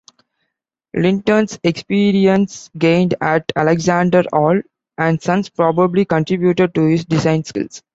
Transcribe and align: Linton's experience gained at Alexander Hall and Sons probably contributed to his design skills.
Linton's 0.95 1.59
experience 1.63 2.71
gained 2.75 3.13
at 3.21 3.51
Alexander 3.55 4.23
Hall 4.33 4.59
and 4.97 5.21
Sons 5.21 5.49
probably 5.51 6.05
contributed 6.05 6.73
to 6.73 6.85
his 6.87 7.05
design 7.05 7.43
skills. 7.43 7.83